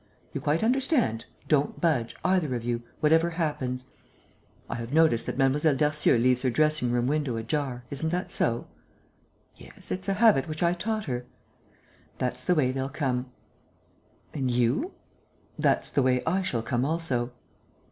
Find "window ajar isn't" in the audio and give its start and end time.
7.05-8.09